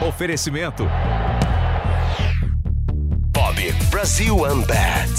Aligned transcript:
Oferecimento. 0.00 0.86
Bob 3.32 3.72
Brasil 3.90 4.36
Unbat. 4.36 5.10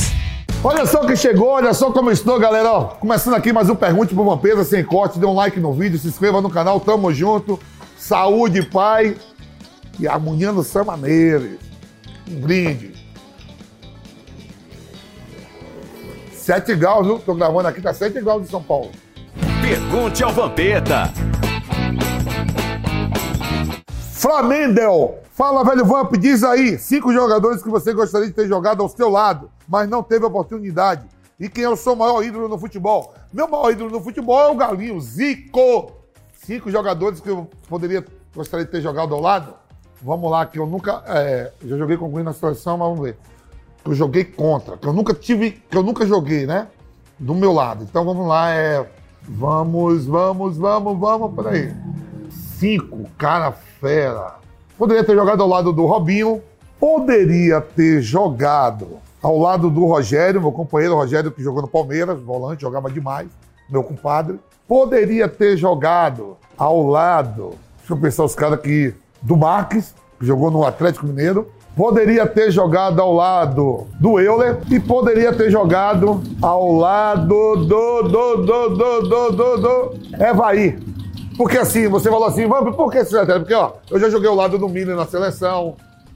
Olha 0.64 0.86
só 0.86 1.04
quem 1.04 1.16
chegou, 1.16 1.50
olha 1.50 1.74
só 1.74 1.92
como 1.92 2.12
estou, 2.12 2.40
galera. 2.40 2.72
Ó, 2.72 2.84
começando 2.84 3.34
aqui 3.34 3.52
mais 3.52 3.70
um 3.72 3.76
Pergunte 3.76 4.14
pro 4.14 4.24
Vampeta, 4.24 4.64
sem 4.64 4.84
corte. 4.84 5.18
Dê 5.18 5.26
um 5.26 5.34
like 5.34 5.60
no 5.60 5.74
vídeo, 5.74 5.98
se 5.98 6.08
inscreva 6.08 6.42
no 6.42 6.50
canal, 6.50 6.80
tamo 6.80 7.12
junto. 7.12 7.60
Saúde, 7.98 8.62
pai. 8.64 9.18
E 10.00 10.08
harmonia 10.08 10.52
no 10.52 10.64
São 10.64 10.86
Maneiro. 10.86 11.58
Um 12.30 12.40
brinde. 12.40 12.94
Sete 16.32 16.76
graus, 16.76 17.06
viu? 17.06 17.18
Tô 17.18 17.34
gravando 17.34 17.68
aqui, 17.68 17.82
tá 17.82 17.94
sete 17.96 18.22
graus 18.22 18.44
de 18.44 18.50
São 18.50 18.62
Paulo. 18.62 18.92
Pergunte 19.60 20.24
ao 20.24 20.32
Vampeta. 20.32 21.12
Flamendel. 24.18 25.20
Fala, 25.32 25.64
velho 25.64 25.86
Vamp, 25.86 26.16
diz 26.18 26.44
aí, 26.44 26.80
cinco 26.80 27.14
jogadores 27.14 27.62
que 27.62 27.70
você 27.70 27.94
gostaria 27.94 28.28
de 28.28 28.34
ter 28.34 28.48
jogado 28.48 28.82
ao 28.82 28.90
seu 28.90 29.10
lado, 29.10 29.52
mas 29.68 29.88
não 29.88 30.02
teve 30.02 30.26
oportunidade. 30.26 31.06
E 31.40 31.48
quem 31.48 31.66
é 31.66 31.70
o 31.70 31.76
seu 31.76 31.96
maior 31.96 32.24
ídolo 32.24 32.48
no 32.48 32.58
futebol? 32.58 33.14
Meu 33.32 33.48
maior 33.48 33.72
ídolo 33.72 33.92
no 33.92 34.02
futebol 34.02 34.40
é 34.42 34.48
o 34.48 34.56
Galinho, 34.56 35.00
Zico. 35.00 35.92
Cinco 36.34 36.72
jogadores 36.72 37.20
que 37.20 37.30
eu 37.30 37.48
poderia, 37.70 38.04
gostaria 38.36 38.66
de 38.66 38.72
ter 38.72 38.82
jogado 38.82 39.14
ao 39.14 39.22
lado. 39.22 39.54
Vamos 40.02 40.32
lá, 40.32 40.48
que 40.48 40.58
eu 40.58 40.66
nunca, 40.66 41.04
é, 41.06 41.52
já 41.64 41.78
joguei 41.78 41.96
com 41.96 42.08
o 42.08 42.10
Green 42.10 42.24
na 42.24 42.34
seleção, 42.34 42.76
mas 42.76 42.88
vamos 42.88 43.04
ver. 43.04 43.18
Que 43.84 43.92
eu 43.92 43.94
joguei 43.94 44.24
contra, 44.24 44.78
que 44.78 44.88
eu 44.88 44.94
nunca 44.94 45.14
tive, 45.14 45.52
que 45.52 45.78
eu 45.78 45.84
nunca 45.84 46.08
joguei, 46.08 46.48
né? 46.48 46.68
Do 47.20 47.36
meu 47.36 47.54
lado. 47.54 47.84
Então 47.84 48.04
vamos 48.04 48.28
lá, 48.28 48.50
é, 48.50 48.84
vamos, 49.22 50.08
vamos, 50.08 50.58
vamos, 50.58 51.00
vamos, 51.00 51.36
peraí. 51.36 51.72
Cara 53.18 53.52
fera. 53.52 54.36
Poderia 54.78 55.04
ter 55.04 55.16
jogado 55.16 55.44
ao 55.44 55.50
lado 55.50 55.72
do 55.72 55.86
Robinho, 55.86 56.42
poderia 56.80 57.62
ter 57.62 58.02
jogado 58.02 58.98
ao 59.22 59.38
lado 59.38 59.70
do 59.70 59.86
Rogério, 59.86 60.42
meu 60.42 60.52
companheiro 60.52 60.96
Rogério, 60.96 61.32
que 61.32 61.44
jogou 61.44 61.62
no 61.62 61.68
Palmeiras, 61.68 62.20
volante, 62.20 62.62
jogava 62.62 62.90
demais, 62.90 63.28
meu 63.70 63.84
compadre. 63.84 64.40
Poderia 64.68 65.28
ter 65.28 65.56
jogado 65.56 66.36
ao 66.58 66.88
lado, 66.88 67.54
deixa 67.78 67.94
eu 67.94 67.98
pensar 67.98 68.24
os 68.24 68.36
caras 68.36 68.60
aqui, 68.60 68.94
do 69.22 69.38
Marques, 69.38 69.94
que 70.20 70.26
jogou 70.26 70.50
no 70.50 70.66
Atlético 70.66 71.06
Mineiro. 71.06 71.52
Poderia 71.76 72.26
ter 72.26 72.50
jogado 72.50 73.00
ao 73.00 73.14
lado 73.14 73.86
do 74.00 74.20
Euler 74.20 74.60
e 74.72 74.80
poderia 74.80 75.32
ter 75.32 75.52
jogado 75.52 76.24
ao 76.42 76.72
lado 76.72 77.56
do, 77.58 78.02
do, 78.04 78.36
do, 78.38 78.70
do, 78.70 79.02
do, 79.02 79.32
do, 79.32 79.58
do 79.58 79.94
Evaí. 80.20 80.97
Porque 81.38 81.56
assim, 81.56 81.88
você 81.88 82.10
falou 82.10 82.28
assim, 82.28 82.48
vamos, 82.48 82.76
por 82.76 82.92
que 82.92 82.98
lateral? 82.98 83.40
Porque, 83.40 83.54
ó, 83.54 83.74
eu 83.92 84.00
já 84.00 84.10
joguei 84.10 84.28
ao 84.28 84.34
lado 84.34 84.58
do 84.58 84.68
Miller 84.68 84.96
na 84.96 85.06
seleção, 85.06 85.76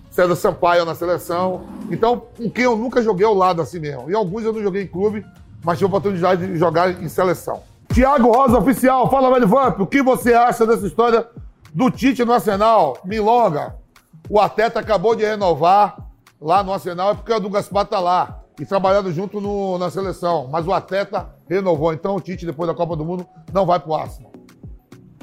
César 0.09 0.36
Sampaio 0.36 0.83
na 0.83 0.95
seleção. 0.95 1.61
Então, 1.91 2.23
com 2.36 2.50
quem 2.50 2.64
eu 2.64 2.75
nunca 2.75 3.03
joguei 3.03 3.25
ao 3.25 3.36
lado 3.36 3.61
assim 3.61 3.80
mesmo. 3.80 4.09
E 4.09 4.16
alguns 4.16 4.44
eu 4.44 4.52
não 4.52 4.64
joguei 4.64 4.81
em 4.81 4.88
clube, 4.88 5.23
mas 5.64 5.77
tive 5.77 5.86
a 5.86 5.89
oportunidade 5.89 6.47
de 6.47 6.58
jogar 6.58 6.89
em 6.89 7.08
seleção. 7.08 7.61
Tiago 7.94 8.31
Rosa 8.31 8.58
Oficial, 8.58 9.11
fala, 9.11 9.31
velho 9.31 9.47
Vamp, 9.47 9.80
o 9.81 9.86
que 9.86 10.02
você 10.02 10.33
acha 10.33 10.66
dessa 10.66 10.88
história 10.88 11.27
do 11.72 11.92
Tite 11.92 12.25
no 12.25 12.33
Arsenal? 12.33 12.97
Milonga, 13.05 13.75
o 14.27 14.39
atleta 14.39 14.80
acabou 14.80 15.16
de 15.16 15.23
renovar 15.23 15.97
lá 16.42 16.64
no 16.64 16.73
Arsenal, 16.73 17.11
é 17.11 17.14
porque 17.14 17.31
o 17.31 17.39
do 17.39 17.49
Gaspar 17.49 17.86
tá 17.86 17.99
lá. 17.99 18.39
E 18.59 18.66
trabalhando 18.66 19.11
junto 19.11 19.39
no, 19.39 19.77
na 19.77 19.89
seleção. 19.89 20.47
Mas 20.52 20.67
o 20.67 20.73
atleta 20.73 21.30
renovou. 21.49 21.94
Então 21.94 22.16
o 22.16 22.22
Tite, 22.22 22.45
depois 22.45 22.67
da 22.67 22.75
Copa 22.75 22.95
do 22.95 23.05
Mundo, 23.05 23.25
não 23.52 23.66
vai 23.66 23.80
pro 23.80 23.94
Arsenal 23.94 24.30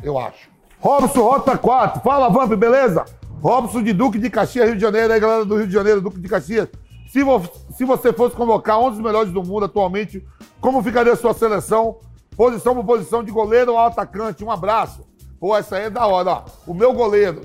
eu 0.02 0.18
acho. 0.18 0.48
Robson 0.80 1.22
Rota 1.22 1.58
4, 1.58 2.02
fala 2.02 2.28
Vamp, 2.28 2.52
beleza? 2.54 3.04
Robson 3.40 3.82
de 3.82 3.92
Duque 3.92 4.18
de 4.18 4.30
Caxias, 4.30 4.66
Rio 4.66 4.76
de 4.76 4.82
Janeiro, 4.82 5.12
aí 5.12 5.20
galera 5.20 5.44
do 5.44 5.56
Rio 5.56 5.66
de 5.66 5.72
Janeiro, 5.72 6.00
Duque 6.00 6.20
de 6.20 6.28
Caxias. 6.28 6.68
Se, 7.08 7.22
vo 7.22 7.42
se 7.74 7.84
você 7.84 8.12
fosse 8.12 8.36
convocar 8.36 8.78
11 8.78 9.02
melhores 9.02 9.32
do 9.32 9.42
mundo 9.42 9.64
atualmente, 9.64 10.24
como 10.60 10.82
ficaria 10.82 11.12
a 11.12 11.16
sua 11.16 11.32
seleção? 11.34 11.98
Posição 12.36 12.74
por 12.74 12.84
posição 12.84 13.24
de 13.24 13.32
goleiro 13.32 13.72
ou 13.72 13.78
atacante? 13.78 14.44
Um 14.44 14.50
abraço. 14.50 15.06
Pô, 15.40 15.56
essa 15.56 15.76
aí 15.76 15.84
é 15.84 15.90
da 15.90 16.06
hora, 16.06 16.30
ó. 16.30 16.44
O 16.66 16.74
meu 16.74 16.92
goleiro, 16.92 17.42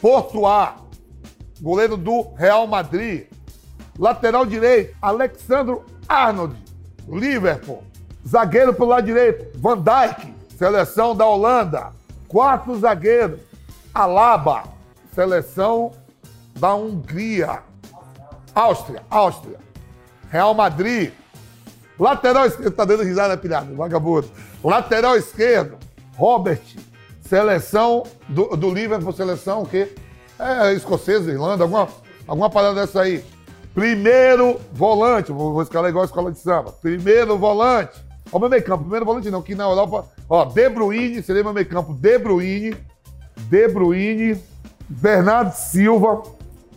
Portuá, 0.00 0.76
goleiro 1.60 1.96
do 1.96 2.32
Real 2.34 2.66
Madrid. 2.66 3.26
Lateral 3.98 4.46
direito, 4.46 4.96
Alexandro 5.00 5.84
Arnold, 6.08 6.56
Liverpool. 7.08 7.82
Zagueiro 8.26 8.74
pelo 8.74 8.90
lado 8.90 9.06
direito, 9.06 9.58
Van 9.58 9.78
Dijk, 9.78 10.34
seleção 10.58 11.14
da 11.14 11.24
Holanda. 11.24 11.92
Quarto 12.26 12.78
zagueiro, 12.78 13.38
Alaba, 13.94 14.64
seleção 15.14 15.92
da 16.58 16.74
Hungria. 16.74 17.60
Áustria, 18.54 19.02
Áustria. 19.08 19.58
Real 20.30 20.52
Madrid. 20.52 21.12
Lateral 21.98 22.46
esquerdo, 22.46 22.74
tá 22.74 22.84
dando 22.84 23.02
risada, 23.02 23.36
pilhado, 23.36 23.74
vagabundo. 23.74 24.28
Lateral 24.62 25.16
esquerdo, 25.16 25.78
Robert, 26.16 26.60
seleção 27.22 28.04
do, 28.28 28.56
do 28.56 28.70
Liverpool, 28.70 29.12
seleção 29.12 29.62
o 29.62 29.66
quê? 29.66 29.94
É 30.38 30.72
escocesa, 30.74 31.30
Irlanda, 31.30 31.64
alguma, 31.64 31.88
alguma 32.26 32.50
parada 32.50 32.74
dessa 32.80 33.02
aí. 33.02 33.24
Primeiro 33.74 34.60
volante, 34.72 35.32
vou, 35.32 35.52
vou 35.52 35.62
escalar 35.62 35.88
igual 35.88 36.02
a 36.02 36.06
escola 36.06 36.30
de 36.30 36.38
samba. 36.38 36.72
Primeiro 36.72 37.38
volante, 37.38 37.98
Ó, 38.30 38.38
meu 38.38 38.48
meio 38.48 38.62
campo, 38.62 38.82
primeiro 38.84 39.06
volante 39.06 39.30
não, 39.30 39.42
que 39.42 39.54
na 39.54 39.64
Europa, 39.64 40.06
ó, 40.28 40.44
De 40.44 40.68
Bruyne, 40.68 41.22
seria 41.22 41.42
meu 41.42 41.52
meio 41.52 41.66
campo, 41.66 41.94
De 41.94 42.18
Bruyne, 42.18 42.76
De 43.36 43.68
Bruyne, 43.68 44.40
Bernardo 44.88 45.52
Silva, 45.52 46.22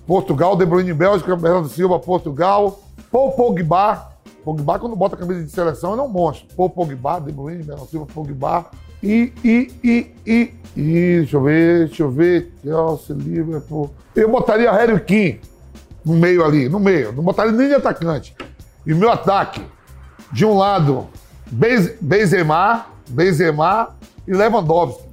Portugal, 0.08 0.56
De 0.56 0.66
Bruyne, 0.66 0.94
Bélgica, 0.94 1.36
Bernardo 1.36 1.70
Silva, 1.70 2.00
Portugal, 2.00 2.80
Paul 3.12 3.32
Pogba, 3.32 4.10
Pogba 4.44 4.80
quando 4.80 4.96
bota 4.96 5.16
a 5.16 5.20
camisa 5.20 5.44
de 5.44 5.52
seleção 5.52 5.94
ele 5.94 6.02
é 6.02 6.04
um 6.04 6.08
monstro, 6.08 6.48
Paul 6.56 6.70
Pogba, 6.70 7.20
De 7.20 7.32
Bruyne, 7.32 7.64
Bernardo 7.64 7.90
Silva, 7.90 8.08
Pogba, 8.14 8.66
e, 9.04 9.34
e, 9.44 9.72
e, 9.84 10.16
e, 10.26 10.54
e, 10.76 11.18
deixa 11.20 11.38
eu 11.38 11.42
ver, 11.42 11.88
deixa 11.88 12.04
eu 12.04 12.12
ver, 12.12 12.52
Chelsea, 12.64 13.16
Liverpool, 13.16 13.90
eu 14.16 14.30
botaria 14.30 14.72
Harry 14.72 15.00
Kane 15.00 15.42
no 16.06 16.14
meio 16.14 16.46
ali, 16.46 16.70
no 16.70 16.80
meio, 16.80 17.12
não 17.12 17.24
botaria 17.24 17.52
nem 17.52 17.68
de 17.68 17.76
atacante, 17.76 18.36
e 18.86 18.94
meu 18.94 19.12
ataque, 19.12 19.62
de 20.32 20.46
um 20.46 20.58
lado, 20.58 21.08
Benzema, 22.00 22.86
Benzema 23.12 23.96
e 24.28 24.34
Lewandowski. 24.34 25.10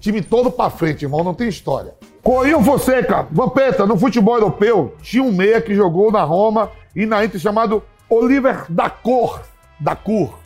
Time 0.00 0.22
todo 0.22 0.50
pra 0.50 0.70
frente, 0.70 1.04
irmão, 1.04 1.22
não 1.22 1.34
tem 1.34 1.48
história. 1.48 1.94
Corinho 2.22 2.62
Fonseca, 2.62 3.26
Vampeta, 3.30 3.86
no 3.86 3.98
futebol 3.98 4.34
europeu, 4.34 4.94
tinha 5.02 5.22
um 5.22 5.32
meia 5.32 5.60
que 5.60 5.74
jogou 5.74 6.10
na 6.10 6.22
Roma 6.22 6.70
e 6.94 7.06
na 7.06 7.24
Inter 7.24 7.40
chamado 7.40 7.82
Oliver 8.08 8.64
da 8.68 8.90
Cor. 8.90 9.40
Da 9.80 9.94
Cor. 9.94 10.38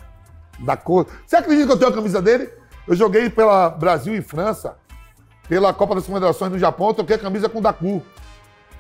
Da 0.59 0.77
Cor. 0.77 1.07
Você 1.27 1.37
acredita 1.37 1.67
que 1.67 1.73
eu 1.73 1.79
tenho 1.79 1.91
a 1.91 1.95
camisa 1.95 2.21
dele? 2.21 2.49
Eu 2.87 2.97
joguei 2.97 3.31
pela 3.31 3.71
Brasil 3.71 4.15
e 4.15 4.23
França, 4.23 4.77
pela 5.49 5.73
Copa 5.73 5.95
das 5.95 6.07
Confederações 6.07 6.53
no 6.53 6.59
Japão, 6.59 6.89
eu 6.89 6.95
toquei 6.95 7.17
a 7.17 7.19
camisa 7.19 7.49
com 7.49 7.59
o 7.59 7.63
Dacu. 7.63 8.03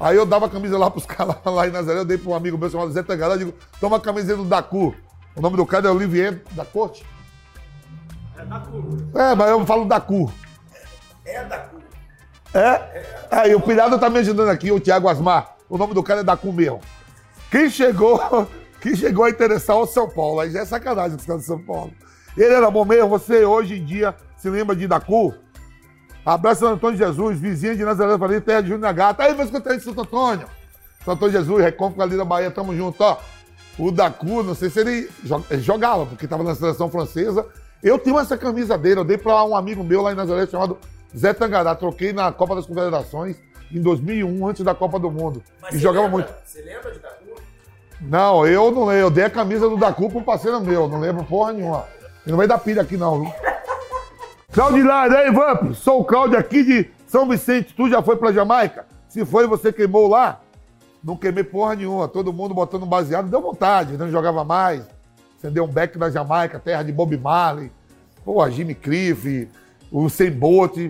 Aí 0.00 0.16
eu 0.16 0.26
dava 0.26 0.46
a 0.46 0.48
camisa 0.48 0.76
lá 0.76 0.90
pros 0.90 1.04
caras 1.06 1.36
lá 1.44 1.66
em 1.66 1.70
Nazaré, 1.70 2.00
eu 2.00 2.04
dei 2.04 2.18
pra 2.18 2.30
um 2.30 2.34
amigo 2.34 2.58
meu 2.58 2.70
chamado 2.70 2.92
Zé 2.92 3.02
Tangará, 3.02 3.36
digo, 3.36 3.54
toma 3.80 3.96
a 3.96 4.00
camisa 4.00 4.36
do 4.36 4.44
Dacu. 4.44 4.94
O 5.34 5.40
nome 5.40 5.56
do 5.56 5.64
cara 5.64 5.88
é 5.88 5.90
Olivier 5.90 6.42
da 6.52 6.64
Corte? 6.64 7.04
É 8.42 8.44
da 8.44 8.60
Cur. 8.60 8.84
É, 9.14 9.34
mas 9.34 9.50
eu 9.50 9.66
falo 9.66 9.84
da 9.84 10.00
Cur. 10.00 10.32
É 11.24 11.44
da 11.44 11.58
Cur. 11.58 11.80
É? 12.54 13.04
Aí 13.30 13.54
o 13.54 13.60
Pilhado 13.60 13.98
tá 13.98 14.10
me 14.10 14.18
ajudando 14.18 14.48
aqui, 14.48 14.72
o 14.72 14.80
Thiago 14.80 15.08
Asmar. 15.08 15.56
O 15.68 15.78
nome 15.78 15.94
do 15.94 16.02
cara 16.02 16.20
é 16.20 16.24
da 16.24 16.36
Cur 16.36 16.52
mesmo. 16.52 16.80
Quem 17.50 17.70
chegou, 17.70 18.48
quem 18.80 18.96
chegou 18.96 19.24
a 19.24 19.30
interessar 19.30 19.76
o 19.76 19.86
São 19.86 20.08
Paulo, 20.08 20.40
aí 20.40 20.50
já 20.50 20.60
é 20.60 20.64
sacanagem 20.64 21.16
os 21.16 21.24
caras 21.24 21.42
de 21.42 21.46
São 21.46 21.58
Paulo. 21.58 21.92
Ele 22.36 22.52
era 22.52 22.70
bom 22.70 22.84
mesmo, 22.84 23.08
você 23.08 23.44
hoje 23.44 23.78
em 23.78 23.84
dia 23.84 24.14
se 24.36 24.50
lembra 24.50 24.74
de 24.74 24.88
Dacu? 24.88 25.34
Abraço 26.24 26.60
Santo 26.60 26.74
Antônio 26.74 26.98
Jesus, 26.98 27.38
vizinho 27.38 27.76
de 27.76 27.84
Nazaré 27.84 28.16
Faria, 28.16 28.40
terra 28.40 28.60
de 28.60 28.68
Júnior 28.68 28.92
Gata. 28.92 29.24
Aí, 29.24 29.34
você 29.34 29.60
que 29.60 29.76
de 29.76 29.82
Santo 29.82 30.00
Antônio. 30.00 30.46
Santo 31.04 31.10
Antônio 31.10 31.32
Jesus, 31.32 31.62
Recôncavo 31.62 32.02
ali 32.02 32.16
da 32.16 32.24
Bahia, 32.24 32.50
tamo 32.50 32.74
junto, 32.76 33.00
ó. 33.02 33.18
O 33.78 33.90
Dacu, 33.90 34.42
não 34.42 34.54
sei 34.54 34.70
se 34.70 34.80
ele 34.80 35.10
jogava, 35.58 36.06
porque 36.06 36.26
estava 36.26 36.44
na 36.44 36.54
seleção 36.54 36.88
francesa. 36.88 37.46
Eu 37.82 37.98
tenho 37.98 38.18
essa 38.18 38.38
camisa 38.38 38.78
dele, 38.78 39.00
eu 39.00 39.04
dei 39.04 39.18
para 39.18 39.44
um 39.44 39.56
amigo 39.56 39.82
meu 39.82 40.02
lá 40.02 40.12
em 40.12 40.14
Nazaré 40.14 40.46
chamado 40.46 40.78
Zé 41.16 41.32
Tangará. 41.32 41.74
Troquei 41.74 42.12
na 42.12 42.30
Copa 42.30 42.54
das 42.54 42.64
Confederações 42.64 43.36
em 43.72 43.80
2001, 43.80 44.46
antes 44.46 44.64
da 44.64 44.74
Copa 44.74 44.98
do 44.98 45.10
Mundo. 45.10 45.42
Mas 45.60 45.74
e 45.74 45.78
jogava 45.78 46.06
lembra? 46.06 46.26
muito. 46.26 46.34
Você 46.44 46.62
lembra 46.62 46.92
de 46.92 46.98
Dacu? 47.00 47.40
Não, 48.00 48.46
eu 48.46 48.70
não 48.70 48.84
lembro. 48.84 49.02
Eu 49.02 49.10
dei 49.10 49.24
a 49.24 49.30
camisa 49.30 49.68
do 49.68 49.76
Dacu 49.76 50.08
para 50.08 50.18
um 50.18 50.22
parceiro 50.22 50.60
meu, 50.60 50.86
não 50.86 51.00
lembro 51.00 51.24
porra 51.24 51.52
nenhuma. 51.52 51.84
E 52.24 52.30
não 52.30 52.36
vai 52.36 52.46
dar 52.46 52.58
pilha 52.58 52.82
aqui 52.82 52.96
não, 52.96 53.24
viu? 53.24 53.32
Claudilard, 54.52 55.14
aí, 55.16 55.30
Vamp, 55.32 55.72
sou 55.74 56.00
o 56.00 56.04
Cláudio 56.04 56.38
aqui 56.38 56.62
de 56.62 56.90
São 57.06 57.26
Vicente. 57.28 57.74
Tu 57.74 57.88
já 57.88 58.02
foi 58.02 58.16
para 58.16 58.32
Jamaica? 58.32 58.86
Se 59.08 59.24
foi, 59.24 59.46
você 59.46 59.72
queimou 59.72 60.06
lá? 60.06 60.40
Não 61.02 61.16
queimei 61.16 61.42
porra 61.42 61.74
nenhuma. 61.74 62.06
Todo 62.06 62.32
mundo 62.32 62.54
botando 62.54 62.86
baseado. 62.86 63.28
Deu 63.28 63.40
vontade, 63.40 63.96
não 63.96 64.10
jogava 64.10 64.44
mais. 64.44 64.84
Acendeu 65.42 65.64
um 65.64 65.68
beck 65.68 65.98
na 65.98 66.08
Jamaica, 66.08 66.60
terra 66.60 66.84
de 66.84 66.92
Bob 66.92 67.16
Marley. 67.18 67.72
Pô, 68.24 68.48
Jimmy 68.48 68.76
Cliff, 68.76 69.48
o 69.90 70.08
Sem 70.08 70.30
Bote. 70.30 70.88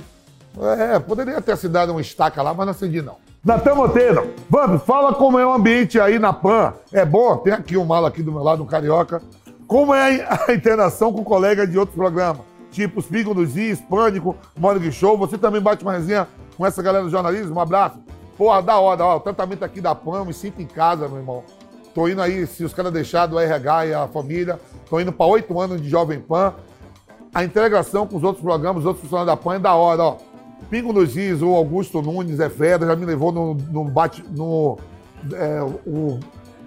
É, 0.78 0.99
poderia 0.99 1.40
ter 1.40 1.56
se 1.56 1.70
dado 1.70 1.93
uma 1.93 2.02
estaca 2.02 2.43
lá, 2.43 2.52
mas 2.52 2.66
não 2.66 2.72
acendi 2.72 3.00
não. 3.00 3.16
Natan 3.43 3.75
Monteiro, 3.75 4.34
vamos, 4.50 4.82
fala 4.82 5.14
como 5.14 5.38
é 5.38 5.46
o 5.46 5.54
ambiente 5.54 5.99
aí 5.99 6.19
na 6.19 6.34
PAN. 6.34 6.75
É 6.93 7.02
bom, 7.02 7.38
tem 7.38 7.54
aqui 7.54 7.78
um 7.78 7.84
malo 7.87 8.04
aqui 8.04 8.22
do 8.22 8.31
meu 8.31 8.43
lado, 8.43 8.62
um 8.62 8.66
carioca. 8.66 9.22
Como 9.66 9.94
é 9.94 10.22
a 10.28 10.52
interação 10.52 11.10
com 11.10 11.25
colegas 11.25 11.70
de 11.70 11.78
outros 11.78 11.96
programas? 11.96 12.43
Tipo 12.70 13.00
os 13.00 13.06
Pingos 13.06 13.34
dos 13.34 13.56
Is, 13.56 13.81
Pânico, 13.81 14.37
Morning 14.54 14.93
Show. 14.93 15.16
Você 15.16 15.38
também 15.38 15.62
bate 15.62 15.82
uma 15.82 15.93
resenha 15.93 16.28
com 16.58 16.66
essa 16.66 16.82
galera 16.82 17.04
do 17.04 17.10
jornalismo? 17.10 17.56
Um 17.56 17.60
abraço. 17.60 17.99
Porra, 18.37 18.60
da 18.60 18.78
hora, 18.78 19.02
ó. 19.02 19.16
O 19.16 19.20
tratamento 19.20 19.64
aqui 19.64 19.81
da 19.81 19.94
PAN, 19.94 20.26
me 20.26 20.34
sinto 20.34 20.60
em 20.60 20.66
casa, 20.66 21.08
meu 21.08 21.19
irmão. 21.19 21.43
Tô 21.94 22.09
indo 22.09 22.23
aí, 22.23 22.47
se 22.47 22.65
os 22.65 22.73
caras 22.73 22.93
deixarem 22.93 23.35
o 23.35 23.39
RH 23.39 23.87
e 23.87 23.94
a 23.94 24.09
família, 24.09 24.59
tô 24.89 24.99
indo 24.99 25.12
para 25.12 25.27
oito 25.27 25.61
anos 25.61 25.81
de 25.81 25.89
Jovem 25.89 26.21
Pan. 26.21 26.55
A 27.35 27.44
integração 27.44 28.06
com 28.06 28.17
os 28.17 28.23
outros 28.23 28.43
programas, 28.43 28.81
os 28.81 28.87
outros 28.87 29.03
funcionários 29.03 29.35
da 29.35 29.43
PAN 29.43 29.56
é 29.56 29.59
da 29.59 29.75
hora, 29.75 30.03
ó. 30.03 30.17
Pingo 30.71 30.93
nos 30.93 31.17
Is, 31.17 31.43
o 31.43 31.55
Augusto 31.55 32.00
Nunes 32.00 32.41
é 32.41 32.49
fera, 32.49 32.87
já 32.87 32.97
me 32.97 33.05
levou 33.05 33.33
no, 33.33 33.55
no 33.55 33.85
bate. 33.85 34.25
no. 34.31 34.79
É, 35.33 35.62
o, 35.87 36.19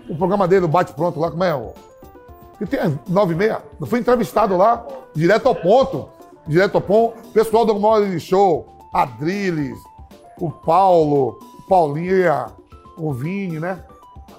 o 0.07 0.15
programa 0.15 0.47
dele, 0.47 0.65
o 0.65 0.67
Bate 0.67 0.93
Pronto 0.93 1.19
lá, 1.19 1.31
como 1.31 1.43
é? 1.43 1.53
O, 1.55 1.73
que 2.57 2.65
tem 2.65 2.79
nove 3.07 3.33
e 3.33 3.37
meia. 3.37 3.61
Eu 3.79 3.85
fui 3.85 3.99
entrevistado 3.99 4.55
lá, 4.55 4.85
direto 5.13 5.47
ao 5.47 5.55
ponto. 5.55 6.09
Direto 6.47 6.75
ao 6.75 6.81
ponto. 6.81 7.17
Pessoal 7.29 7.65
do 7.65 7.75
Morning 7.75 8.19
Show, 8.19 8.67
Adriles, 8.93 9.77
o 10.39 10.51
Paulo, 10.51 11.39
Paulinha, 11.67 12.47
o 12.97 13.11
Vini, 13.11 13.59
né? 13.59 13.83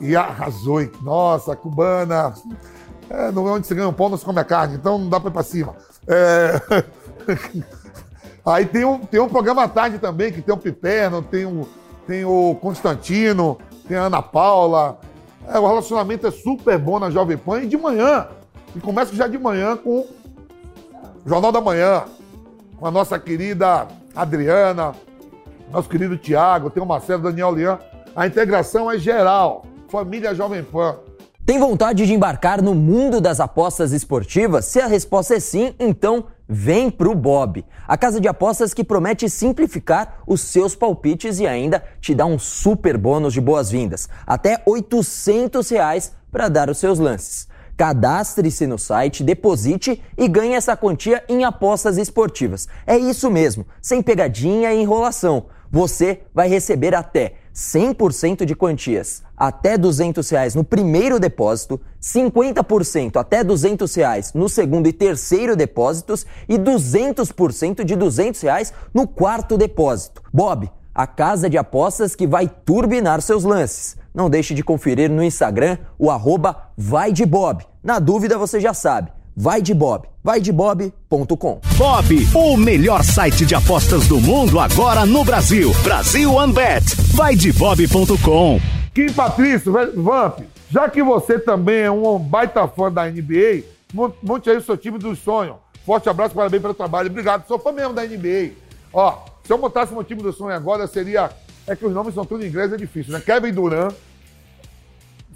E 0.00 0.16
arrasou. 0.16 0.80
Nossa, 1.02 1.56
cubana. 1.56 2.34
É, 3.08 3.30
não 3.30 3.46
é 3.48 3.52
onde 3.52 3.66
você 3.66 3.74
ganha 3.74 3.88
um 3.88 3.92
pão, 3.92 4.08
não 4.08 4.16
se 4.16 4.24
come 4.24 4.40
a 4.40 4.44
carne, 4.44 4.74
então 4.76 4.98
não 4.98 5.08
dá 5.08 5.20
pra 5.20 5.30
ir 5.30 5.32
pra 5.32 5.42
cima. 5.42 5.76
É... 6.06 6.60
Aí 8.44 8.64
tem 8.64 8.84
um, 8.84 8.98
tem 8.98 9.20
um 9.20 9.28
programa 9.28 9.64
à 9.64 9.68
tarde 9.68 9.98
também, 9.98 10.32
que 10.32 10.40
tem 10.40 10.54
o 10.54 10.58
Piperno, 10.58 11.20
tem 11.20 11.44
o, 11.44 11.68
tem 12.06 12.24
o 12.24 12.56
Constantino, 12.60 13.58
tem 13.88 13.96
a 13.96 14.02
Ana 14.02 14.22
Paula. 14.22 15.00
É, 15.48 15.58
o 15.58 15.66
relacionamento 15.66 16.26
é 16.26 16.30
super 16.30 16.78
bom 16.78 16.98
na 16.98 17.10
Jovem 17.10 17.36
Pan 17.36 17.62
e 17.62 17.66
de 17.66 17.76
manhã. 17.76 18.28
E 18.74 18.80
começa 18.80 19.14
já 19.14 19.26
de 19.26 19.38
manhã 19.38 19.76
com 19.76 20.00
o 20.00 20.06
Jornal 21.24 21.50
da 21.50 21.60
Manhã, 21.60 22.04
com 22.78 22.86
a 22.86 22.90
nossa 22.90 23.18
querida 23.18 23.88
Adriana, 24.14 24.94
nosso 25.72 25.88
querido 25.88 26.16
Tiago, 26.16 26.70
tem 26.70 26.82
o 26.82 26.86
Marcelo 26.86 27.22
Daniel 27.22 27.52
Lian. 27.52 27.78
A 28.14 28.26
integração 28.26 28.90
é 28.90 28.98
geral. 28.98 29.64
Família 29.96 30.34
Jovem 30.34 30.62
Pan. 30.62 30.98
Tem 31.46 31.58
vontade 31.58 32.04
de 32.04 32.12
embarcar 32.12 32.60
no 32.60 32.74
mundo 32.74 33.18
das 33.18 33.40
apostas 33.40 33.92
esportivas? 33.92 34.66
Se 34.66 34.78
a 34.78 34.86
resposta 34.86 35.36
é 35.36 35.40
sim, 35.40 35.74
então 35.80 36.26
vem 36.46 36.90
pro 36.90 37.14
Bob. 37.14 37.64
A 37.88 37.96
casa 37.96 38.20
de 38.20 38.28
apostas 38.28 38.74
que 38.74 38.84
promete 38.84 39.30
simplificar 39.30 40.18
os 40.26 40.42
seus 40.42 40.76
palpites 40.76 41.38
e 41.38 41.46
ainda 41.46 41.82
te 41.98 42.14
dá 42.14 42.26
um 42.26 42.38
super 42.38 42.98
bônus 42.98 43.32
de 43.32 43.40
boas-vindas. 43.40 44.06
Até 44.26 44.62
800 44.66 45.66
reais 45.70 46.12
para 46.30 46.50
dar 46.50 46.68
os 46.68 46.76
seus 46.76 46.98
lances. 46.98 47.48
Cadastre-se 47.74 48.66
no 48.66 48.78
site, 48.78 49.24
deposite 49.24 50.02
e 50.14 50.28
ganhe 50.28 50.52
essa 50.52 50.76
quantia 50.76 51.24
em 51.26 51.42
apostas 51.42 51.96
esportivas. 51.96 52.68
É 52.86 52.98
isso 52.98 53.30
mesmo, 53.30 53.66
sem 53.80 54.02
pegadinha 54.02 54.74
e 54.74 54.82
enrolação. 54.82 55.46
Você 55.70 56.20
vai 56.34 56.48
receber 56.48 56.94
até 56.94 57.36
100% 57.56 58.44
de 58.44 58.54
quantias 58.54 59.22
até 59.34 59.78
200 59.78 60.28
reais 60.28 60.54
no 60.54 60.62
primeiro 60.62 61.18
depósito, 61.18 61.80
50% 62.00 63.16
até 63.16 63.42
200 63.42 63.94
reais 63.94 64.34
no 64.34 64.46
segundo 64.46 64.86
e 64.86 64.92
terceiro 64.92 65.56
depósitos 65.56 66.26
e 66.46 66.58
200% 66.58 67.82
de 67.82 67.96
200 67.96 68.42
reais 68.42 68.74
no 68.92 69.08
quarto 69.08 69.56
depósito. 69.56 70.22
Bob, 70.30 70.70
a 70.94 71.06
casa 71.06 71.48
de 71.48 71.56
apostas 71.56 72.14
que 72.14 72.26
vai 72.26 72.46
turbinar 72.46 73.22
seus 73.22 73.42
lances. 73.42 73.96
Não 74.14 74.28
deixe 74.28 74.52
de 74.52 74.62
conferir 74.62 75.10
no 75.10 75.24
Instagram 75.24 75.78
o 75.98 76.10
arroba 76.10 76.70
vai 76.76 77.10
de 77.10 77.24
Bob. 77.24 77.66
Na 77.82 77.98
dúvida 77.98 78.36
você 78.36 78.60
já 78.60 78.74
sabe, 78.74 79.10
vai 79.36 79.60
de 79.60 79.74
Bob, 79.74 80.08
vaidebob.com. 80.24 81.60
Bob, 81.76 82.28
o 82.34 82.56
melhor 82.56 83.02
site 83.04 83.44
de 83.44 83.54
apostas 83.54 84.08
do 84.08 84.20
mundo 84.20 84.58
agora 84.58 85.04
no 85.04 85.24
Brasil. 85.24 85.72
Brasil 85.82 86.32
OneBet. 86.32 86.84
Vai 87.14 87.36
de 87.36 87.52
bob.com. 87.52 88.60
Kim 88.94 89.12
Patrício, 89.12 89.72
velho, 89.72 90.02
Vamp, 90.02 90.40
já 90.70 90.88
que 90.88 91.02
você 91.02 91.38
também 91.38 91.80
é 91.82 91.90
um 91.90 92.18
baita 92.18 92.66
fã 92.66 92.90
da 92.90 93.04
NBA, 93.10 93.62
mon- 93.92 94.10
monte 94.22 94.48
aí 94.48 94.56
o 94.56 94.62
seu 94.62 94.76
time 94.76 94.98
dos 94.98 95.18
sonhos. 95.18 95.56
Forte 95.84 96.08
abraço, 96.08 96.34
parabéns 96.34 96.62
pelo 96.62 96.74
trabalho. 96.74 97.10
Obrigado, 97.10 97.46
sou 97.46 97.58
fã 97.58 97.70
mesmo 97.72 97.92
da 97.92 98.02
NBA. 98.04 98.52
Ó, 98.92 99.18
se 99.44 99.52
eu 99.52 99.58
montasse 99.58 99.92
meu 99.92 100.02
time 100.02 100.22
do 100.22 100.32
sonho 100.32 100.54
agora, 100.56 100.86
seria. 100.86 101.30
É 101.66 101.74
que 101.76 101.84
os 101.84 101.92
nomes 101.92 102.14
são 102.14 102.24
tudo 102.24 102.44
em 102.44 102.48
inglês, 102.48 102.72
é 102.72 102.76
difícil, 102.76 103.12
né? 103.12 103.20
Kevin 103.20 103.52
Durant 103.52 103.92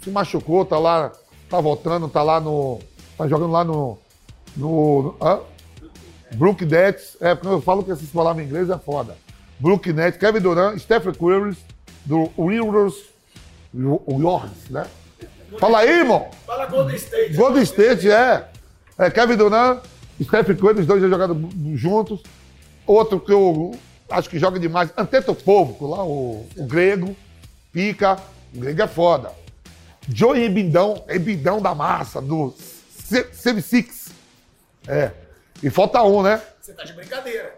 se 0.01 0.09
machucou, 0.09 0.63
tá 0.65 0.79
lá, 0.79 1.11
tá 1.49 1.59
voltando, 1.61 2.07
tá 2.07 2.23
lá 2.23 2.39
no. 2.39 2.79
Tá 3.21 3.27
jogando 3.27 3.51
lá 3.51 3.63
no. 3.63 3.97
no. 4.55 5.15
Hã? 5.21 5.39
Brook 6.33 6.65
Nets, 6.65 7.17
é, 7.19 7.35
porque 7.35 7.53
eu 7.53 7.61
falo 7.61 7.83
que 7.83 7.91
essas 7.91 8.07
palavras 8.09 8.43
em 8.43 8.47
inglês 8.47 8.69
é 8.69 8.77
foda. 8.77 9.17
Brook 9.59 9.91
Nets, 9.91 10.17
Kevin 10.17 10.39
Durant, 10.39 10.79
Stephen 10.79 11.13
Curry, 11.13 11.57
do 12.05 12.31
Warriors, 12.37 12.95
Warriors, 13.73 14.69
né? 14.69 14.87
Fala 15.59 15.79
aí, 15.79 15.89
irmão. 15.99 16.29
Fala 16.47 16.65
Golden 16.67 16.95
State. 16.95 17.33
Golden 17.33 17.63
State, 17.63 18.09
é. 18.09 18.47
é 18.97 19.11
Kevin 19.11 19.35
Durant, 19.35 19.83
Stephen 20.23 20.55
Curry, 20.55 20.79
os 20.79 20.87
dois 20.87 21.01
já 21.01 21.09
jogaram 21.09 21.49
juntos. 21.75 22.21
Outro 22.87 23.19
que 23.19 23.31
eu 23.31 23.75
acho 24.09 24.29
que 24.29 24.39
joga 24.39 24.57
demais, 24.59 24.91
Antetokounmpo, 24.97 25.85
lá, 25.85 26.03
o, 26.03 26.47
o 26.57 26.65
grego, 26.65 27.15
pica, 27.73 28.17
o 28.55 28.59
grego 28.59 28.81
é 28.81 28.87
foda. 28.87 29.31
Joey 30.07 30.45
Embidão, 30.45 31.03
Embidão 31.09 31.61
da 31.61 31.75
massa, 31.75 32.21
do 32.21 32.53
76. 33.31 34.09
É. 34.87 35.11
E 35.61 35.69
falta 35.69 36.01
um, 36.03 36.21
né? 36.23 36.41
Você 36.59 36.73
tá 36.73 36.83
de 36.83 36.93
brincadeira. 36.93 37.53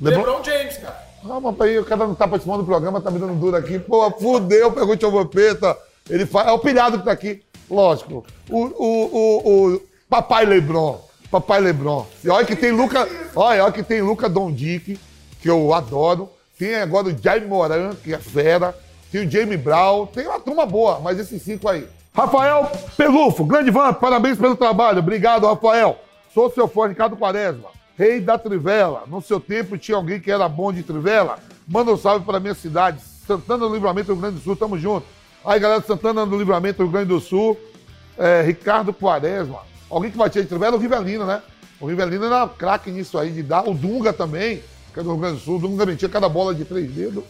Lebron- 0.00 0.24
LeBron 0.24 0.44
James, 0.44 0.78
cara. 0.78 1.10
Ah, 1.22 1.38
mas 1.38 1.60
aí 1.60 1.78
o 1.78 1.84
cara 1.84 2.06
não 2.06 2.14
tá 2.14 2.26
participando 2.26 2.60
do 2.60 2.64
programa, 2.66 3.00
tá 3.00 3.10
me 3.10 3.18
dando 3.18 3.34
duro 3.38 3.56
aqui. 3.56 3.78
Pô, 3.78 4.10
fudeu, 4.12 4.72
pergunte 4.72 5.04
ao 5.04 5.10
Vampeta. 5.10 5.76
Ele 6.08 6.24
fala, 6.24 6.50
é 6.50 6.52
o 6.52 6.58
pilhado 6.58 6.98
que 6.98 7.04
tá 7.04 7.12
aqui. 7.12 7.42
Lógico. 7.70 8.24
O, 8.48 8.58
o, 8.64 8.78
o, 9.12 9.74
o 9.74 9.82
Papai 10.08 10.46
Lebron. 10.46 10.98
Papai 11.30 11.60
Lebron. 11.60 12.06
E 12.24 12.30
olha 12.30 12.46
que 12.46 12.56
tem 12.56 12.70
Luca. 12.72 13.06
Olha, 13.36 13.64
olha 13.64 13.72
que 13.72 13.82
tem 13.82 14.00
Luca 14.00 14.28
Dondic, 14.28 14.98
que 15.42 15.48
eu 15.50 15.74
adoro. 15.74 16.28
Tem 16.58 16.74
agora 16.76 17.08
o 17.08 17.16
Jaime 17.22 17.46
Moran, 17.46 17.94
que 18.02 18.14
é 18.14 18.18
fera. 18.18 18.74
Tem 19.12 19.26
o 19.26 19.30
Jamie 19.30 19.56
Brown. 19.58 20.06
Tem 20.06 20.26
uma 20.26 20.40
turma 20.40 20.64
boa, 20.64 20.98
mas 21.00 21.18
esses 21.18 21.42
cinco 21.42 21.68
aí. 21.68 21.86
Rafael 22.20 22.70
Pelufo, 22.98 23.46
grande 23.46 23.70
Vamp, 23.70 23.98
parabéns 23.98 24.36
pelo 24.36 24.54
trabalho. 24.54 24.98
Obrigado, 24.98 25.46
Rafael. 25.46 25.98
Sou 26.34 26.50
seu 26.50 26.68
fã, 26.68 26.86
Ricardo 26.86 27.16
Quaresma. 27.16 27.70
Rei 27.96 28.20
da 28.20 28.36
Trivela. 28.36 29.04
No 29.06 29.22
seu 29.22 29.40
tempo 29.40 29.78
tinha 29.78 29.96
alguém 29.96 30.20
que 30.20 30.30
era 30.30 30.46
bom 30.46 30.70
de 30.70 30.82
Trivela? 30.82 31.38
Manda 31.66 31.90
um 31.90 31.96
salve 31.96 32.26
para 32.26 32.38
minha 32.38 32.52
cidade, 32.52 33.00
Santana 33.26 33.66
do 33.66 33.72
Livramento, 33.72 34.12
Rio 34.12 34.20
Grande 34.20 34.36
do 34.36 34.42
Sul. 34.42 34.54
Tamo 34.54 34.78
junto. 34.78 35.06
Aí, 35.42 35.58
galera 35.58 35.80
Santana 35.80 36.26
do 36.26 36.36
Livramento, 36.36 36.82
Rio 36.82 36.92
Grande 36.92 37.08
do 37.08 37.20
Sul. 37.20 37.58
É, 38.18 38.42
Ricardo 38.42 38.92
Quaresma. 38.92 39.60
Alguém 39.88 40.10
que 40.10 40.18
batia 40.18 40.42
de 40.42 40.48
Trivela? 40.48 40.76
O 40.76 40.78
Rivelino, 40.78 41.24
né? 41.24 41.40
O 41.80 41.86
Rivelino 41.86 42.26
era 42.26 42.46
craque 42.46 42.90
nisso 42.90 43.18
aí, 43.18 43.30
de 43.30 43.42
dar. 43.42 43.66
O 43.66 43.72
Dunga 43.72 44.12
também, 44.12 44.62
que 44.92 45.00
é 45.00 45.02
do 45.02 45.12
Rio 45.12 45.20
Grande 45.20 45.38
do 45.38 45.42
Sul. 45.42 45.56
O 45.56 45.60
Dunga 45.60 45.86
metia 45.86 46.08
cada 46.08 46.28
bola 46.28 46.54
de 46.54 46.66
três 46.66 46.90
dedos. 46.90 47.24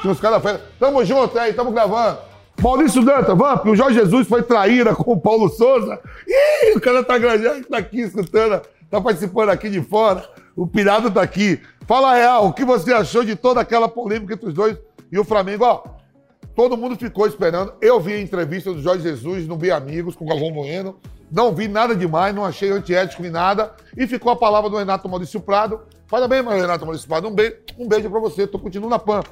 Tinha 0.00 0.12
uns 0.12 0.20
caras. 0.20 0.60
Tamo 0.78 1.04
junto 1.04 1.36
aí, 1.36 1.52
tamo 1.52 1.72
gravando. 1.72 2.27
Maurício 2.60 3.04
Danta, 3.04 3.34
Vamp, 3.34 3.66
o 3.66 3.76
Jorge 3.76 4.00
Jesus 4.00 4.26
foi 4.26 4.42
traíra 4.42 4.94
com 4.94 5.12
o 5.12 5.20
Paulo 5.20 5.48
Souza. 5.48 6.00
Ih, 6.26 6.76
o 6.76 6.80
cara 6.80 7.04
tá 7.04 7.16
gravando, 7.16 7.64
tá 7.66 7.78
aqui 7.78 8.00
escutando, 8.00 8.60
tá 8.90 9.00
participando 9.00 9.50
aqui 9.50 9.70
de 9.70 9.80
fora. 9.80 10.28
O 10.56 10.66
Pirado 10.66 11.10
tá 11.10 11.22
aqui. 11.22 11.60
Fala 11.86 12.16
real, 12.16 12.48
o 12.48 12.52
que 12.52 12.64
você 12.64 12.92
achou 12.92 13.24
de 13.24 13.36
toda 13.36 13.60
aquela 13.60 13.88
polêmica 13.88 14.34
entre 14.34 14.48
os 14.48 14.54
dois 14.54 14.76
e 15.10 15.18
o 15.18 15.24
Flamengo? 15.24 15.64
Ó, 15.64 15.84
todo 16.54 16.76
mundo 16.76 16.96
ficou 16.96 17.28
esperando. 17.28 17.72
Eu 17.80 18.00
vi 18.00 18.14
a 18.14 18.20
entrevista 18.20 18.72
do 18.72 18.82
Jorge 18.82 19.04
Jesus 19.04 19.46
no 19.46 19.56
Bem 19.56 19.70
Amigos 19.70 20.16
com 20.16 20.24
o 20.24 20.28
Galvão 20.28 20.52
Bueno. 20.52 20.96
Não 21.30 21.54
vi 21.54 21.68
nada 21.68 21.94
demais, 21.94 22.34
não 22.34 22.44
achei 22.44 22.70
antiético 22.70 23.22
nem 23.22 23.30
nada. 23.30 23.72
E 23.96 24.06
ficou 24.06 24.32
a 24.32 24.36
palavra 24.36 24.68
do 24.68 24.76
Renato 24.76 25.08
Maurício 25.08 25.40
Prado. 25.40 25.80
Parabéns, 26.10 26.44
Renato 26.44 26.84
Maurício 26.84 27.06
Prado. 27.06 27.28
Um 27.28 27.34
beijo, 27.34 27.56
um 27.78 27.86
beijo 27.86 28.10
pra 28.10 28.18
você, 28.18 28.46
tô 28.46 28.58
continuando 28.58 28.90
na 28.90 28.98
PAN. 28.98 29.22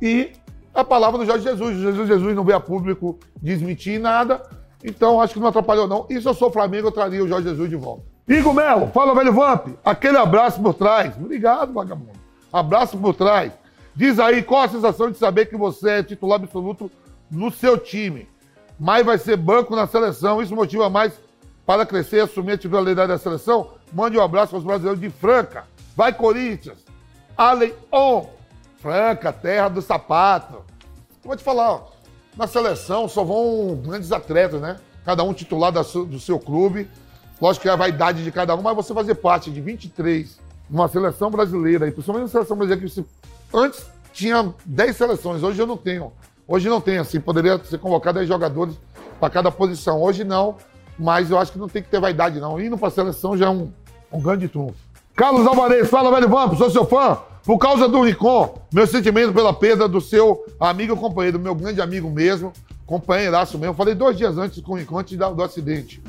E 0.00 0.32
a 0.80 0.84
palavra 0.84 1.18
do 1.18 1.26
Jorge 1.26 1.44
Jesus. 1.44 1.76
Jesus 1.76 2.08
Jesus 2.08 2.36
não 2.36 2.44
veio 2.44 2.58
a 2.58 2.60
público 2.60 3.18
desmentir 3.40 3.98
nada. 3.98 4.42
Então 4.82 5.20
acho 5.20 5.34
que 5.34 5.40
não 5.40 5.48
atrapalhou, 5.48 5.88
não. 5.88 6.06
E 6.08 6.20
se 6.20 6.26
eu 6.26 6.34
sou 6.34 6.50
Flamengo, 6.50 6.88
eu 6.88 6.92
traria 6.92 7.22
o 7.22 7.28
Jorge 7.28 7.48
Jesus 7.48 7.68
de 7.68 7.76
volta. 7.76 8.04
Igor 8.28 8.52
Melo, 8.52 8.88
fala, 8.88 9.14
velho 9.14 9.32
Vamp. 9.32 9.68
Aquele 9.84 10.18
abraço 10.18 10.62
por 10.62 10.74
trás. 10.74 11.16
Obrigado, 11.16 11.72
vagabundo. 11.72 12.18
Abraço 12.52 12.96
por 12.96 13.14
trás. 13.14 13.52
Diz 13.94 14.18
aí 14.18 14.42
qual 14.42 14.62
a 14.62 14.68
sensação 14.68 15.10
de 15.10 15.18
saber 15.18 15.46
que 15.46 15.56
você 15.56 15.90
é 15.90 16.02
titular 16.02 16.40
absoluto 16.40 16.90
no 17.30 17.50
seu 17.50 17.76
time, 17.76 18.28
mas 18.78 19.04
vai 19.04 19.18
ser 19.18 19.36
banco 19.36 19.74
na 19.74 19.86
seleção. 19.86 20.40
Isso 20.40 20.54
motiva 20.54 20.88
mais 20.88 21.12
para 21.66 21.84
crescer 21.84 22.18
e 22.18 22.20
assumir 22.20 22.52
a 22.52 22.58
titularidade 22.58 23.08
da 23.08 23.18
seleção? 23.18 23.70
Mande 23.92 24.16
um 24.16 24.22
abraço 24.22 24.54
aos 24.54 24.64
brasileiros 24.64 25.00
de 25.00 25.10
Franca. 25.10 25.64
Vai, 25.96 26.12
Corinthians! 26.12 26.78
Allen 27.36 27.74
On, 27.92 28.26
Franca, 28.78 29.32
terra 29.32 29.68
do 29.68 29.82
sapato. 29.82 30.64
Vou 31.24 31.36
te 31.36 31.42
falar, 31.42 31.72
ó, 31.72 31.88
na 32.36 32.46
seleção 32.46 33.08
só 33.08 33.24
vão 33.24 33.76
grandes 33.84 34.12
atletas, 34.12 34.60
né? 34.60 34.76
Cada 35.04 35.22
um 35.24 35.32
titular 35.32 35.72
do 35.72 36.20
seu 36.20 36.38
clube. 36.38 36.88
Lógico 37.40 37.62
que 37.62 37.68
é 37.68 37.72
a 37.72 37.76
vaidade 37.76 38.24
de 38.24 38.32
cada 38.32 38.54
um, 38.54 38.62
mas 38.62 38.74
você 38.74 38.94
fazer 38.94 39.14
parte 39.16 39.50
de 39.50 39.60
23 39.60 40.38
numa 40.68 40.88
seleção 40.88 41.30
brasileira, 41.30 41.88
e 41.88 41.90
principalmente 41.90 42.24
na 42.24 42.28
seleção 42.28 42.56
brasileira, 42.56 42.86
que 42.86 42.92
você, 42.92 43.04
antes 43.54 43.86
tinha 44.12 44.52
10 44.66 44.96
seleções, 44.96 45.42
hoje 45.42 45.60
eu 45.60 45.66
não 45.66 45.76
tenho. 45.76 46.12
Hoje 46.46 46.68
não 46.68 46.80
tem, 46.80 46.98
assim, 46.98 47.20
poderia 47.20 47.62
ser 47.64 47.78
convocado 47.78 48.18
10 48.18 48.28
jogadores 48.28 48.74
para 49.20 49.30
cada 49.30 49.50
posição. 49.50 50.02
Hoje 50.02 50.24
não, 50.24 50.56
mas 50.98 51.30
eu 51.30 51.38
acho 51.38 51.52
que 51.52 51.58
não 51.58 51.68
tem 51.68 51.82
que 51.82 51.88
ter 51.88 52.00
vaidade, 52.00 52.40
não. 52.40 52.60
Indo 52.60 52.76
para 52.76 52.88
a 52.88 52.90
seleção 52.90 53.36
já 53.36 53.46
é 53.46 53.50
um, 53.50 53.72
um 54.12 54.20
grande 54.20 54.48
trunfo. 54.48 54.87
Carlos 55.18 55.44
Alvarez, 55.48 55.90
fala, 55.90 56.12
velho 56.12 56.28
Vampo, 56.28 56.54
sou 56.54 56.70
seu 56.70 56.86
fã. 56.86 57.18
Por 57.44 57.58
causa 57.58 57.88
do 57.88 58.02
Ricon, 58.02 58.56
meu 58.72 58.86
sentimento 58.86 59.32
pela 59.32 59.52
perda 59.52 59.88
do 59.88 60.00
seu 60.00 60.44
amigo 60.60 60.96
companheiro, 60.96 61.40
meu 61.40 61.56
grande 61.56 61.80
amigo 61.80 62.08
mesmo, 62.08 62.52
companheiraço 62.86 63.58
mesmo. 63.58 63.74
Falei 63.74 63.96
dois 63.96 64.16
dias 64.16 64.38
antes 64.38 64.62
com 64.62 64.74
o 64.74 64.76
Ricon, 64.76 65.00
antes 65.00 65.18
do 65.18 65.42
acidente. 65.42 66.00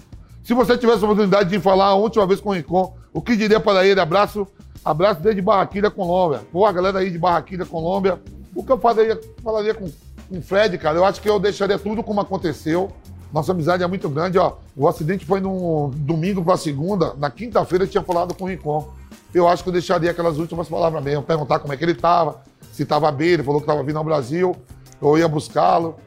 Se 0.44 0.54
você 0.54 0.78
tivesse 0.78 1.02
a 1.02 1.06
oportunidade 1.06 1.50
de 1.50 1.60
falar 1.60 1.88
a 1.88 1.96
última 1.96 2.28
vez 2.28 2.40
com 2.40 2.50
o 2.50 2.54
Ricon, 2.54 2.96
o 3.12 3.20
que 3.20 3.36
diria 3.36 3.60
para 3.60 3.84
ele? 3.84 4.00
Abraço, 4.00 4.48
abraço 4.86 5.22
desde 5.22 5.42
Barraquilha, 5.42 5.90
Colômbia. 5.90 6.42
Pô, 6.52 6.68
a 6.68 6.72
galera 6.72 7.00
aí 7.00 7.10
de 7.10 7.18
Barraquilha, 7.18 7.66
Colômbia. 7.66 8.22
O 8.54 8.64
que 8.64 8.72
eu 8.72 8.78
falaria, 8.78 9.20
falaria 9.44 9.74
com, 9.74 9.90
com 10.30 10.38
o 10.38 10.42
Fred, 10.44 10.78
cara? 10.78 11.00
Eu 11.00 11.04
acho 11.04 11.20
que 11.20 11.28
eu 11.28 11.40
deixaria 11.40 11.80
tudo 11.80 12.04
como 12.04 12.22
aconteceu. 12.22 12.92
Nossa 13.32 13.52
amizade 13.52 13.84
é 13.84 13.88
muito 13.88 14.10
grande, 14.10 14.40
ó. 14.40 14.54
O 14.76 14.88
acidente 14.88 15.26
foi 15.26 15.40
no 15.40 15.92
domingo 15.96 16.44
para 16.44 16.58
segunda. 16.58 17.14
Na 17.16 17.30
quinta-feira 17.30 17.84
eu 17.84 17.88
tinha 17.88 18.04
falado 18.04 18.34
com 18.34 18.46
o 18.46 18.48
Ricon. 18.48 18.92
Eu 19.34 19.48
acho 19.48 19.62
que 19.62 19.70
eu 19.70 19.74
deixaria 19.74 20.10
aquelas 20.10 20.38
últimas 20.38 20.68
palavras 20.68 21.04
mesmo, 21.04 21.22
perguntar 21.22 21.60
como 21.60 21.72
é 21.72 21.78
que 21.78 21.86
ele 21.86 21.92
estava, 21.92 22.42
se 22.72 22.82
estava 22.82 23.12
bem, 23.12 23.30
ele 23.30 23.44
falou 23.44 23.62
que 23.62 23.66
estava 23.66 23.84
vindo 23.84 23.98
ao 23.98 24.04
Brasil, 24.04 24.56
eu 25.00 25.18
ia 25.18 25.28
buscá-lo 25.28 25.98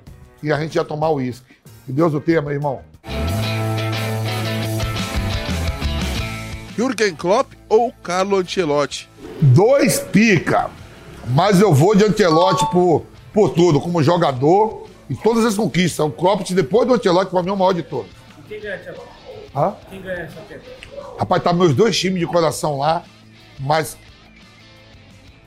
e 0.42 0.52
a 0.52 0.58
gente 0.58 0.74
ia 0.74 0.84
tomar 0.84 1.10
o 1.10 1.16
uísque. 1.16 1.54
Que 1.86 1.92
Deus 1.92 2.12
o 2.14 2.20
tenha, 2.20 2.42
meu 2.42 2.50
irmão. 2.50 2.80
Jürgen 6.76 7.14
Klopp 7.14 7.52
ou 7.68 7.92
Carlo 8.02 8.38
Ancelotti? 8.38 9.08
Dois 9.40 10.00
pica, 10.00 10.70
mas 11.28 11.60
eu 11.60 11.72
vou 11.72 11.94
de 11.94 12.04
Ancelotti 12.04 12.68
por, 12.72 13.04
por 13.32 13.50
tudo, 13.50 13.80
como 13.80 14.02
jogador 14.02 14.81
e 15.12 15.14
todas 15.14 15.44
as 15.44 15.56
conquistas. 15.56 16.04
O 16.06 16.10
Klopp, 16.10 16.40
depois 16.52 16.88
do 16.88 16.94
Ancelotti, 16.94 17.30
para 17.30 17.42
mim 17.42 17.50
é 17.50 17.52
o 17.52 17.56
maior 17.56 17.74
de 17.74 17.82
todos. 17.82 18.10
Quem 18.48 18.58
ganha, 18.58 18.78
Thiago? 18.78 19.02
Hã? 19.54 19.74
Quem 19.90 20.00
ganha 20.00 20.22
essa 20.22 20.40
tempo? 20.48 20.64
Rapaz, 21.18 21.42
tá 21.42 21.52
meus 21.52 21.74
dois 21.74 21.98
times 21.98 22.18
de 22.18 22.26
coração 22.26 22.78
lá, 22.78 23.04
mas 23.60 23.98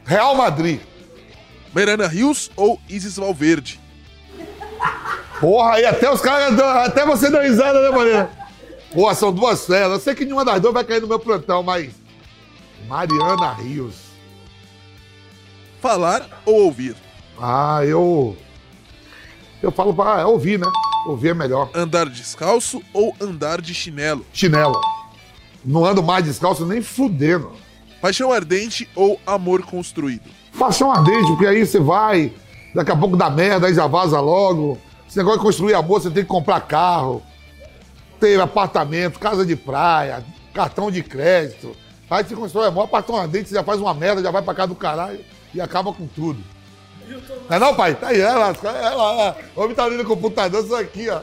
Real 0.05 0.35
Madrid. 0.35 0.79
Miranda 1.73 2.07
Rios 2.07 2.51
ou 2.55 2.79
Isis 2.87 3.17
Valverde? 3.17 3.81
Porra, 5.39 5.73
aí 5.73 5.85
até 5.85 6.09
os 6.09 6.21
caras, 6.21 6.57
até 6.59 7.03
você 7.03 7.29
dá 7.31 7.41
risada, 7.41 7.81
né, 7.81 7.89
Mariana? 7.89 8.29
Porra, 8.93 9.15
são 9.15 9.33
duas 9.33 9.65
feras. 9.65 9.91
Eu 9.91 9.99
sei 9.99 10.13
que 10.13 10.23
nenhuma 10.25 10.45
das 10.45 10.61
duas 10.61 10.73
vai 10.73 10.83
cair 10.83 11.01
no 11.01 11.07
meu 11.07 11.19
plantão, 11.19 11.63
mas. 11.63 11.91
Mariana 12.87 13.53
Rios. 13.53 13.95
Falar 15.81 16.41
ou 16.45 16.65
ouvir? 16.65 16.95
Ah, 17.37 17.81
eu. 17.83 18.37
Eu 19.65 19.71
falo 19.71 19.95
pra 19.95 20.21
é 20.21 20.25
ouvir, 20.25 20.59
né? 20.59 20.71
Ouvir 21.07 21.29
é 21.29 21.33
melhor. 21.33 21.71
Andar 21.73 22.07
descalço 22.07 22.83
ou 22.93 23.15
andar 23.19 23.59
de 23.59 23.73
chinelo? 23.73 24.23
Chinelo. 24.31 24.79
Não 25.65 25.83
ando 25.83 26.03
mais 26.03 26.23
descalço 26.23 26.67
nem 26.67 26.83
fudendo. 26.83 27.51
Paixão 27.99 28.31
ardente 28.31 28.87
ou 28.95 29.19
amor 29.25 29.63
construído? 29.63 30.29
Paixão 30.59 30.91
ardente, 30.91 31.25
porque 31.29 31.47
aí 31.47 31.65
você 31.65 31.79
vai, 31.79 32.31
daqui 32.75 32.91
a 32.91 32.95
pouco 32.95 33.17
dá 33.17 33.27
merda, 33.27 33.65
aí 33.65 33.73
já 33.73 33.87
vaza 33.87 34.19
logo. 34.19 34.77
Esse 35.09 35.17
negócio 35.17 35.39
de 35.39 35.45
construir 35.45 35.73
amor, 35.73 35.99
você 35.99 36.11
tem 36.11 36.21
que 36.21 36.29
comprar 36.29 36.61
carro, 36.61 37.23
ter 38.19 38.39
apartamento, 38.39 39.17
casa 39.17 39.43
de 39.43 39.55
praia, 39.55 40.23
cartão 40.53 40.91
de 40.91 41.01
crédito. 41.01 41.75
Aí 42.07 42.23
você 42.23 42.35
constrói 42.35 42.67
amor, 42.67 42.87
paixão 42.87 43.17
ardente, 43.17 43.49
você 43.49 43.55
já 43.55 43.63
faz 43.63 43.81
uma 43.81 43.95
merda, 43.95 44.21
já 44.21 44.29
vai 44.29 44.43
pra 44.43 44.53
casa 44.53 44.67
do 44.67 44.75
caralho 44.75 45.21
e 45.55 45.59
acaba 45.59 45.91
com 45.91 46.05
tudo. 46.05 46.53
Não 47.49 47.55
é 47.55 47.59
não, 47.59 47.75
pai? 47.75 47.95
Tá 47.95 48.07
aí, 48.07 48.19
ela, 48.19 48.55
ela, 48.63 49.37
o 49.55 49.61
homem 49.61 49.75
tá 49.75 49.83
ali 49.83 49.97
no 49.97 50.05
computador, 50.05 50.63
isso 50.63 50.75
aqui, 50.75 51.09
ó. 51.09 51.21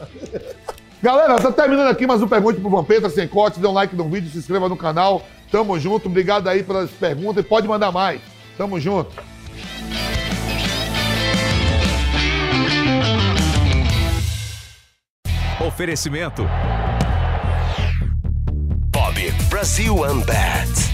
Galera, 1.01 1.35
tá 1.35 1.51
terminando 1.51 1.89
aqui 1.89 2.07
mais 2.07 2.21
um 2.21 2.27
Pergunte 2.27 2.61
pro 2.61 2.69
Vampeta, 2.69 3.09
sem 3.09 3.27
corte, 3.27 3.59
dê 3.59 3.67
um 3.67 3.73
like 3.73 3.95
no 3.95 4.09
vídeo, 4.09 4.31
se 4.31 4.37
inscreva 4.37 4.69
no 4.69 4.77
canal. 4.77 5.21
Tamo 5.51 5.77
junto, 5.77 6.07
obrigado 6.07 6.47
aí 6.47 6.63
pelas 6.63 6.89
perguntas 6.91 7.43
e 7.43 7.47
pode 7.47 7.67
mandar 7.67 7.91
mais. 7.91 8.21
Tamo 8.57 8.79
junto. 8.79 9.11
Oferecimento 15.59 16.47
Bob 18.91 19.31
Brasil 19.49 19.95
Unbat. 19.95 20.92